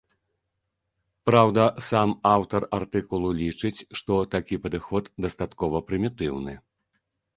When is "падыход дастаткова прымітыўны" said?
4.65-6.53